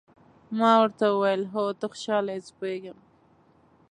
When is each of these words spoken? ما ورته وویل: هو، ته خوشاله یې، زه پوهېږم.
ما 0.57 0.71
ورته 0.81 1.05
وویل: 1.09 1.41
هو، 1.53 1.63
ته 1.79 1.85
خوشاله 1.91 2.31
یې، 2.35 2.41
زه 2.45 2.51
پوهېږم. 2.57 2.97